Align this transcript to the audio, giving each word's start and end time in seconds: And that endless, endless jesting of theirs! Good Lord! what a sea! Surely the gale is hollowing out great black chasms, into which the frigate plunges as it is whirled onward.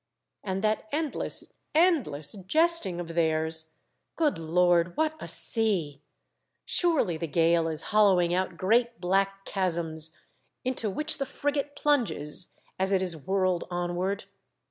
And 0.43 0.63
that 0.63 0.87
endless, 0.91 1.59
endless 1.75 2.33
jesting 2.33 2.99
of 2.99 3.09
theirs! 3.09 3.75
Good 4.15 4.39
Lord! 4.39 4.97
what 4.97 5.13
a 5.19 5.27
sea! 5.27 6.01
Surely 6.65 7.17
the 7.17 7.27
gale 7.27 7.67
is 7.67 7.83
hollowing 7.93 8.33
out 8.33 8.57
great 8.57 8.99
black 8.99 9.45
chasms, 9.45 10.17
into 10.65 10.89
which 10.89 11.19
the 11.19 11.27
frigate 11.27 11.75
plunges 11.75 12.55
as 12.79 12.91
it 12.91 13.03
is 13.03 13.15
whirled 13.15 13.65
onward. 13.69 14.25